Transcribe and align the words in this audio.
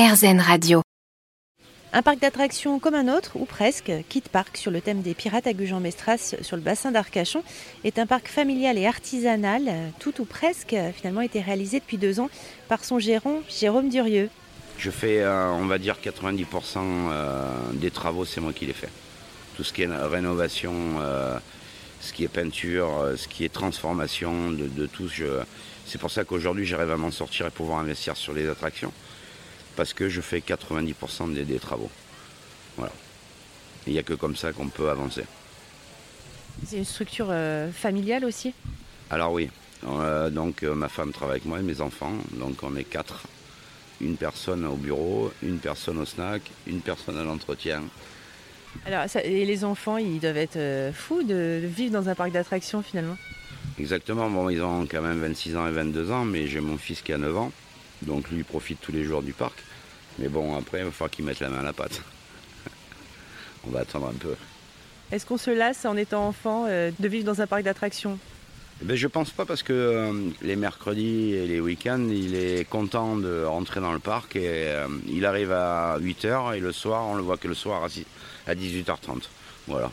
RZN 0.00 0.40
Radio. 0.40 0.80
Un 1.92 2.00
parc 2.00 2.20
d'attractions 2.20 2.78
comme 2.78 2.94
un 2.94 3.14
autre, 3.14 3.32
ou 3.34 3.44
presque, 3.44 3.92
Kit 4.08 4.22
Park 4.32 4.56
sur 4.56 4.70
le 4.70 4.80
thème 4.80 5.02
des 5.02 5.12
pirates 5.12 5.46
à 5.46 5.52
Gujan-Mestras 5.52 6.36
sur 6.40 6.56
le 6.56 6.62
bassin 6.62 6.90
d'Arcachon, 6.90 7.42
est 7.84 7.98
un 7.98 8.06
parc 8.06 8.28
familial 8.28 8.78
et 8.78 8.86
artisanal, 8.86 9.70
tout 9.98 10.22
ou 10.22 10.24
presque, 10.24 10.74
finalement 10.96 11.20
été 11.20 11.42
réalisé 11.42 11.80
depuis 11.80 11.98
deux 11.98 12.18
ans 12.18 12.30
par 12.66 12.82
son 12.82 12.98
gérant 12.98 13.40
Jérôme 13.50 13.90
Durieux. 13.90 14.30
Je 14.78 14.90
fais, 14.90 15.20
euh, 15.20 15.50
on 15.50 15.66
va 15.66 15.76
dire, 15.76 15.96
90% 16.02 16.46
euh, 16.78 17.52
des 17.74 17.90
travaux, 17.90 18.24
c'est 18.24 18.40
moi 18.40 18.54
qui 18.54 18.64
les 18.64 18.72
fais. 18.72 18.88
Tout 19.54 19.64
ce 19.64 19.74
qui 19.74 19.82
est 19.82 19.86
rénovation, 19.86 20.72
euh, 21.00 21.38
ce 22.00 22.14
qui 22.14 22.24
est 22.24 22.28
peinture, 22.28 23.06
ce 23.18 23.28
qui 23.28 23.44
est 23.44 23.52
transformation, 23.52 24.50
de, 24.50 24.86
tout. 24.86 25.10
C'est 25.84 26.00
pour 26.00 26.10
ça 26.10 26.24
qu'aujourd'hui, 26.24 26.64
j'arrive 26.64 26.90
à 26.90 26.96
m'en 26.96 27.10
sortir 27.10 27.48
et 27.48 27.50
pouvoir 27.50 27.80
investir 27.80 28.16
sur 28.16 28.32
les 28.32 28.48
attractions 28.48 28.94
parce 29.80 29.94
que 29.94 30.10
je 30.10 30.20
fais 30.20 30.40
90% 30.40 31.32
des, 31.32 31.58
travaux. 31.58 31.88
Voilà. 32.76 32.92
Il 33.86 33.94
n'y 33.94 33.98
a 33.98 34.02
que 34.02 34.12
comme 34.12 34.36
ça 34.36 34.52
qu'on 34.52 34.68
peut 34.68 34.90
avancer. 34.90 35.24
C'est 36.66 36.76
une 36.76 36.84
structure 36.84 37.28
euh, 37.30 37.72
familiale 37.72 38.26
aussi? 38.26 38.52
Alors 39.08 39.32
oui. 39.32 39.48
Euh, 39.86 40.28
donc 40.28 40.64
euh, 40.64 40.74
ma 40.74 40.90
femme 40.90 41.12
travaille 41.12 41.36
avec 41.36 41.46
moi 41.46 41.60
et 41.60 41.62
mes 41.62 41.80
enfants. 41.80 42.12
Donc 42.32 42.62
on 42.62 42.76
est 42.76 42.84
quatre. 42.84 43.22
Une 44.02 44.18
personne 44.18 44.66
au 44.66 44.76
bureau, 44.76 45.32
une 45.42 45.58
personne 45.60 45.96
au 45.96 46.04
snack, 46.04 46.42
une 46.66 46.82
personne 46.82 47.16
à 47.16 47.24
l'entretien. 47.24 47.82
Alors, 48.84 49.06
et 49.24 49.46
les 49.46 49.64
enfants, 49.64 49.96
ils 49.96 50.20
doivent 50.20 50.36
être 50.36 50.92
fous 50.92 51.22
de, 51.22 51.62
vivre 51.64 51.92
dans 51.92 52.10
un 52.10 52.14
parc 52.14 52.32
d'attractions 52.32 52.82
finalement? 52.82 53.16
Exactement. 53.78 54.28
Bon, 54.28 54.50
ils 54.50 54.62
ont 54.62 54.84
quand 54.84 55.00
même 55.00 55.20
26 55.20 55.56
ans 55.56 55.66
et 55.66 55.72
22 55.72 56.12
ans, 56.12 56.26
mais 56.26 56.48
j'ai 56.48 56.60
mon 56.60 56.76
fils 56.76 57.00
qui 57.00 57.14
a 57.14 57.18
9 57.18 57.38
ans. 57.38 57.52
Donc 58.02 58.30
lui, 58.30 58.38
il 58.38 58.44
profite 58.44 58.80
tous 58.80 58.92
les 58.92 59.04
jours 59.04 59.22
du 59.22 59.32
parc. 59.32 59.58
Mais 60.18 60.28
bon, 60.28 60.56
après, 60.56 60.80
il 60.80 60.84
va 60.84 60.90
falloir 60.90 61.10
qu'il 61.10 61.24
mette 61.24 61.40
la 61.40 61.48
main 61.48 61.60
à 61.60 61.62
la 61.62 61.72
pâte. 61.72 62.02
On 63.66 63.70
va 63.70 63.80
attendre 63.80 64.08
un 64.08 64.18
peu. 64.18 64.34
Est-ce 65.12 65.26
qu'on 65.26 65.38
se 65.38 65.50
lasse 65.50 65.84
en 65.86 65.96
étant 65.96 66.28
enfant 66.28 66.66
euh, 66.68 66.90
de 66.98 67.08
vivre 67.08 67.24
dans 67.24 67.40
un 67.40 67.46
parc 67.46 67.62
d'attractions? 67.62 68.18
Je 68.78 68.84
eh 68.84 68.86
ben, 68.86 68.96
Je 68.96 69.08
pense 69.08 69.30
pas 69.30 69.44
parce 69.44 69.62
que 69.62 69.72
euh, 69.72 70.30
les 70.40 70.56
mercredis 70.56 71.34
et 71.34 71.46
les 71.46 71.60
week-ends, 71.60 72.06
il 72.10 72.36
est 72.36 72.68
content 72.68 73.16
de 73.16 73.42
rentrer 73.44 73.80
dans 73.80 73.92
le 73.92 73.98
parc 73.98 74.36
et 74.36 74.68
euh, 74.68 74.86
il 75.08 75.26
arrive 75.26 75.52
à 75.52 75.98
8h 75.98 76.56
et 76.56 76.60
le 76.60 76.72
soir, 76.72 77.06
on 77.08 77.16
le 77.16 77.22
voit 77.22 77.36
que 77.36 77.48
le 77.48 77.54
soir 77.54 77.88
à 78.46 78.54
18h30. 78.54 79.22
Voilà. 79.66 79.90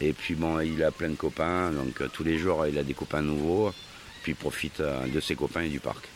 Et 0.00 0.12
puis 0.12 0.34
bon, 0.34 0.60
il 0.60 0.82
a 0.82 0.90
plein 0.90 1.10
de 1.10 1.16
copains, 1.16 1.70
donc 1.70 2.02
tous 2.12 2.22
les 2.22 2.38
jours 2.38 2.66
il 2.66 2.78
a 2.78 2.84
des 2.84 2.94
copains 2.94 3.22
nouveaux, 3.22 3.72
puis 4.22 4.32
il 4.32 4.36
profite 4.36 4.80
de 4.80 5.20
ses 5.20 5.34
copains 5.34 5.62
et 5.62 5.68
du 5.68 5.80
parc. 5.80 6.08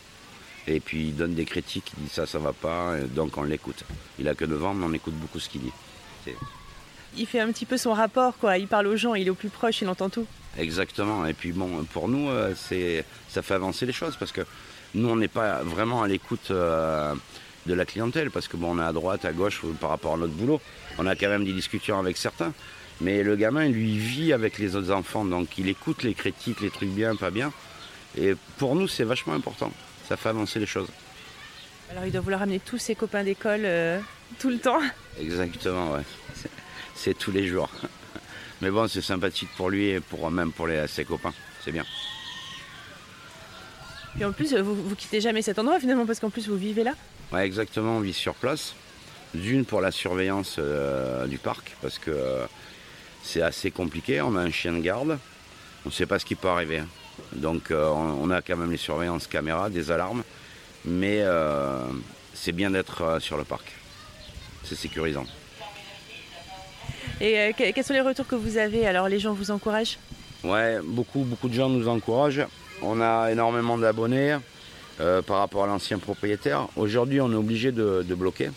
Et 0.67 0.79
puis 0.79 1.07
il 1.07 1.15
donne 1.15 1.33
des 1.33 1.45
critiques, 1.45 1.91
il 1.97 2.05
dit 2.05 2.09
ça, 2.09 2.25
ça 2.25 2.39
va 2.39 2.53
pas, 2.53 2.97
donc 3.15 3.37
on 3.37 3.43
l'écoute. 3.43 3.83
Il 4.19 4.27
a 4.29 4.35
que 4.35 4.45
devant, 4.45 4.73
mais 4.73 4.85
on 4.85 4.93
écoute 4.93 5.15
beaucoup 5.15 5.39
ce 5.39 5.49
qu'il 5.49 5.61
dit. 5.61 5.71
Il 7.17 7.27
fait 7.27 7.39
un 7.39 7.51
petit 7.51 7.65
peu 7.65 7.77
son 7.77 7.93
rapport, 7.93 8.37
quoi. 8.37 8.57
Il 8.57 8.67
parle 8.67 8.87
aux 8.87 8.95
gens, 8.95 9.13
il 9.13 9.27
est 9.27 9.29
au 9.29 9.35
plus 9.35 9.49
proche, 9.49 9.81
il 9.81 9.89
entend 9.89 10.09
tout. 10.09 10.25
Exactement. 10.57 11.25
Et 11.25 11.33
puis 11.33 11.51
bon, 11.51 11.83
pour 11.91 12.07
nous, 12.07 12.29
euh, 12.29 12.53
c'est, 12.55 13.05
ça 13.29 13.41
fait 13.41 13.53
avancer 13.53 13.85
les 13.85 13.93
choses 13.93 14.15
parce 14.17 14.31
que 14.31 14.41
nous, 14.95 15.09
on 15.09 15.15
n'est 15.15 15.27
pas 15.27 15.63
vraiment 15.63 16.03
à 16.03 16.07
l'écoute 16.07 16.49
euh, 16.51 17.13
de 17.65 17.73
la 17.73 17.85
clientèle 17.85 18.31
parce 18.31 18.47
que 18.47 18.57
bon, 18.57 18.77
on 18.77 18.79
est 18.79 18.85
à 18.85 18.93
droite, 18.93 19.25
à 19.25 19.33
gauche 19.33 19.61
par 19.79 19.89
rapport 19.89 20.13
à 20.13 20.17
notre 20.17 20.33
boulot. 20.33 20.61
On 20.97 21.05
a 21.05 21.15
quand 21.15 21.29
même 21.29 21.45
des 21.45 21.53
discussions 21.53 21.99
avec 21.99 22.17
certains. 22.17 22.53
Mais 23.01 23.23
le 23.23 23.35
gamin, 23.35 23.67
lui, 23.67 23.97
vit 23.97 24.33
avec 24.33 24.59
les 24.59 24.75
autres 24.75 24.91
enfants, 24.91 25.25
donc 25.25 25.57
il 25.57 25.67
écoute 25.67 26.03
les 26.03 26.13
critiques, 26.13 26.61
les 26.61 26.69
trucs 26.69 26.89
bien, 26.89 27.15
pas 27.15 27.31
bien. 27.31 27.51
Et 28.17 28.35
pour 28.57 28.75
nous, 28.75 28.87
c'est 28.87 29.03
vachement 29.03 29.33
important 29.33 29.71
ça 30.07 30.17
fait 30.17 30.29
avancer 30.29 30.59
les 30.59 30.65
choses. 30.65 30.89
Alors 31.91 32.05
il 32.05 32.11
doit 32.11 32.21
vouloir 32.21 32.41
amener 32.41 32.59
tous 32.59 32.77
ses 32.77 32.95
copains 32.95 33.23
d'école 33.23 33.61
euh, 33.65 33.99
tout 34.39 34.49
le 34.49 34.57
temps 34.57 34.79
Exactement, 35.19 35.93
ouais. 35.93 36.03
C'est 36.95 37.17
tous 37.17 37.31
les 37.31 37.47
jours. 37.47 37.69
Mais 38.61 38.71
bon, 38.71 38.87
c'est 38.87 39.01
sympathique 39.01 39.49
pour 39.57 39.69
lui 39.69 39.87
et 39.89 39.99
pour 39.99 40.29
même 40.31 40.51
pour 40.51 40.67
les, 40.67 40.87
ses 40.87 41.05
copains. 41.05 41.33
C'est 41.63 41.71
bien. 41.71 41.85
Et 44.19 44.25
en 44.25 44.31
plus, 44.31 44.55
vous, 44.55 44.75
vous 44.75 44.95
quittez 44.95 45.21
jamais 45.21 45.41
cet 45.41 45.59
endroit 45.59 45.79
finalement 45.79 46.05
parce 46.05 46.19
qu'en 46.19 46.29
plus 46.29 46.47
vous 46.47 46.57
vivez 46.57 46.83
là 46.83 46.93
Ouais, 47.31 47.45
exactement, 47.45 47.97
on 47.97 47.99
vit 47.99 48.13
sur 48.13 48.35
place. 48.35 48.75
D'une 49.33 49.65
pour 49.65 49.81
la 49.81 49.91
surveillance 49.91 50.57
euh, 50.59 51.25
du 51.25 51.39
parc 51.39 51.75
parce 51.81 51.97
que 51.97 52.11
euh, 52.11 52.45
c'est 53.23 53.41
assez 53.41 53.71
compliqué. 53.71 54.21
On 54.21 54.35
a 54.35 54.41
un 54.41 54.51
chien 54.51 54.73
de 54.73 54.79
garde. 54.79 55.17
On 55.85 55.89
ne 55.89 55.93
sait 55.93 56.05
pas 56.05 56.19
ce 56.19 56.25
qui 56.25 56.35
peut 56.35 56.47
arriver. 56.47 56.79
Hein. 56.79 56.87
Donc 57.35 57.71
euh, 57.71 57.87
on 57.89 58.29
a 58.29 58.41
quand 58.41 58.57
même 58.57 58.71
les 58.71 58.77
surveillances 58.77 59.27
caméras, 59.27 59.69
des 59.69 59.91
alarmes, 59.91 60.23
mais 60.85 61.19
euh, 61.21 61.79
c'est 62.33 62.51
bien 62.51 62.71
d'être 62.71 63.01
euh, 63.01 63.19
sur 63.19 63.37
le 63.37 63.43
parc. 63.43 63.73
C'est 64.63 64.75
sécurisant. 64.75 65.25
Et 67.21 67.53
quels 67.55 67.83
sont 67.83 67.93
les 67.93 68.01
retours 68.01 68.27
que 68.27 68.35
vous 68.35 68.57
avez? 68.57 68.85
Alors 68.85 69.07
les 69.07 69.19
gens 69.19 69.33
vous 69.33 69.51
encouragent? 69.51 69.97
Ouais, 70.43 70.79
beaucoup, 70.83 71.23
beaucoup 71.23 71.47
de 71.47 71.53
gens 71.53 71.69
nous 71.69 71.87
encouragent. 71.87 72.45
On 72.81 72.99
a 73.01 73.31
énormément 73.31 73.77
d'abonnés 73.77 74.37
par 74.97 75.37
rapport 75.37 75.63
à 75.63 75.67
l'ancien 75.67 75.99
propriétaire. 75.99 76.67
Aujourd'hui, 76.75 77.21
on 77.21 77.31
est 77.31 77.35
obligé 77.35 77.71
de, 77.71 78.15
bloquer 78.15 78.49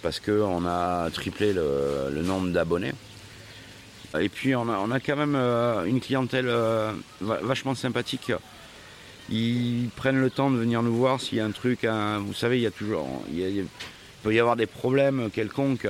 parce 0.00 0.20
qu'on 0.20 0.64
a 0.66 1.10
triplé 1.10 1.52
le 1.52 2.22
nombre 2.22 2.48
d'abonnés. 2.50 2.92
Et 4.20 4.28
puis 4.28 4.54
on 4.54 4.68
a, 4.68 5.00
quand 5.00 5.16
même 5.16 5.34
euh, 5.34 5.84
une 5.84 6.00
clientèle 6.00 6.48
euh, 6.48 6.92
vachement 7.20 7.74
sympathique. 7.74 8.32
Ils 9.30 9.88
prennent 9.96 10.20
le 10.20 10.28
temps 10.28 10.50
de 10.50 10.58
venir 10.58 10.82
nous 10.82 10.94
voir 10.94 11.20
s'il 11.20 11.38
y 11.38 11.40
a 11.40 11.44
un 11.44 11.50
truc, 11.50 11.86
vous 12.20 12.34
savez, 12.34 12.58
il 12.58 12.62
y 12.62 12.66
a 12.66 12.70
toujours, 12.70 13.24
il, 13.32 13.66
peut 14.22 14.34
y 14.34 14.40
avoir 14.40 14.56
des 14.56 14.66
problèmes 14.66 15.30
quelconques. 15.30 15.88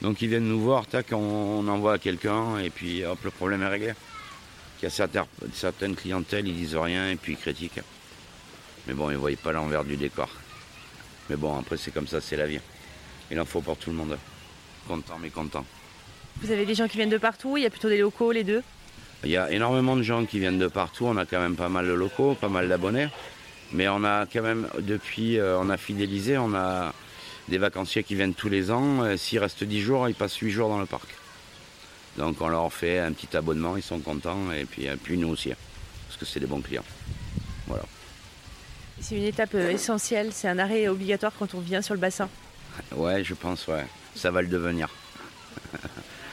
Donc 0.00 0.20
ils 0.22 0.28
viennent 0.28 0.48
nous 0.48 0.60
voir, 0.60 0.86
tac, 0.86 1.12
on, 1.12 1.68
envoie 1.68 1.98
quelqu'un 1.98 2.58
et 2.58 2.70
puis 2.70 3.04
hop, 3.04 3.18
le 3.22 3.30
problème 3.30 3.62
est 3.62 3.68
réglé. 3.68 3.92
Il 4.80 4.86
y 4.86 4.88
a 4.88 4.90
certaines, 5.52 5.94
clientèles, 5.94 6.48
ils 6.48 6.56
disent 6.56 6.74
rien 6.74 7.10
et 7.10 7.16
puis 7.16 7.34
ils 7.34 7.38
critiquent. 7.38 7.80
Mais 8.88 8.94
bon, 8.94 9.10
ils 9.10 9.14
ne 9.14 9.18
voient 9.18 9.30
pas 9.40 9.52
l'envers 9.52 9.84
du 9.84 9.96
décor. 9.96 10.28
Mais 11.30 11.36
bon, 11.36 11.56
après 11.56 11.76
c'est 11.76 11.92
comme 11.92 12.08
ça, 12.08 12.20
c'est 12.20 12.36
la 12.36 12.48
vie. 12.48 12.58
Il 13.30 13.38
en 13.38 13.44
faut 13.44 13.60
pour 13.60 13.76
tout 13.76 13.90
le 13.90 13.96
monde. 13.96 14.18
Content 14.88 15.18
mais 15.20 15.30
content. 15.30 15.64
Vous 16.40 16.50
avez 16.50 16.66
des 16.66 16.74
gens 16.74 16.88
qui 16.88 16.96
viennent 16.96 17.10
de 17.10 17.18
partout, 17.18 17.56
il 17.56 17.62
y 17.62 17.66
a 17.66 17.70
plutôt 17.70 17.88
des 17.88 17.98
locaux, 17.98 18.32
les 18.32 18.44
deux 18.44 18.62
Il 19.24 19.30
y 19.30 19.36
a 19.36 19.50
énormément 19.50 19.96
de 19.96 20.02
gens 20.02 20.24
qui 20.24 20.38
viennent 20.38 20.58
de 20.58 20.66
partout, 20.66 21.06
on 21.06 21.16
a 21.16 21.26
quand 21.26 21.40
même 21.40 21.56
pas 21.56 21.68
mal 21.68 21.86
de 21.86 21.92
locaux, 21.92 22.34
pas 22.34 22.48
mal 22.48 22.68
d'abonnés. 22.68 23.08
Mais 23.72 23.88
on 23.88 24.04
a 24.04 24.26
quand 24.26 24.42
même, 24.42 24.68
depuis, 24.80 25.38
euh, 25.38 25.58
on 25.58 25.70
a 25.70 25.76
fidélisé, 25.76 26.36
on 26.36 26.54
a 26.54 26.92
des 27.48 27.58
vacanciers 27.58 28.02
qui 28.02 28.14
viennent 28.14 28.34
tous 28.34 28.48
les 28.48 28.70
ans. 28.70 29.02
Euh, 29.02 29.16
s'ils 29.16 29.38
restent 29.38 29.64
10 29.64 29.80
jours, 29.80 30.08
ils 30.08 30.14
passent 30.14 30.36
8 30.36 30.50
jours 30.50 30.68
dans 30.68 30.78
le 30.78 30.86
parc. 30.86 31.08
Donc 32.18 32.40
on 32.40 32.48
leur 32.48 32.70
fait 32.72 32.98
un 32.98 33.12
petit 33.12 33.34
abonnement, 33.36 33.76
ils 33.76 33.82
sont 33.82 34.00
contents, 34.00 34.52
et 34.52 34.64
puis, 34.64 34.88
euh, 34.88 34.96
puis 35.02 35.16
nous 35.16 35.28
aussi, 35.28 35.50
parce 36.06 36.18
que 36.18 36.26
c'est 36.26 36.40
des 36.40 36.46
bons 36.46 36.60
clients. 36.60 36.84
Voilà. 37.66 37.84
C'est 39.00 39.16
une 39.16 39.24
étape 39.24 39.54
essentielle, 39.54 40.30
c'est 40.32 40.48
un 40.48 40.58
arrêt 40.58 40.88
obligatoire 40.88 41.32
quand 41.38 41.54
on 41.54 41.60
vient 41.60 41.80
sur 41.80 41.94
le 41.94 42.00
bassin. 42.00 42.28
Ouais, 42.94 43.24
je 43.24 43.34
pense, 43.34 43.66
ouais. 43.68 43.86
Ça 44.14 44.30
va 44.30 44.42
le 44.42 44.48
devenir. 44.48 44.88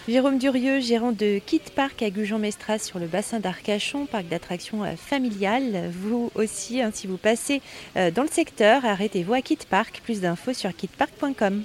Jérôme 0.10 0.40
Durieux, 0.40 0.80
gérant 0.80 1.12
de 1.12 1.40
Kit 1.46 1.62
Park 1.76 2.02
à 2.02 2.10
Gujan-Mestras 2.10 2.80
sur 2.80 2.98
le 2.98 3.06
bassin 3.06 3.40
d'Arcachon, 3.40 4.08
parc 4.08 4.28
d'attractions 4.28 4.84
euh, 4.84 4.96
familial. 4.96 5.92
Vous 5.92 6.32
aussi, 6.34 6.82
hein, 6.82 6.90
si 6.92 7.06
vous 7.06 7.18
passez 7.18 7.62
euh, 7.96 8.10
dans 8.10 8.24
le 8.24 8.28
secteur, 8.28 8.86
arrêtez-vous 8.86 9.36
à 9.36 9.44
Kit 9.44 9.60
Park. 9.70 10.02
Plus 10.04 10.20
d'infos 10.20 10.54
sur 10.54 10.76
kitpark.com. 10.76 11.64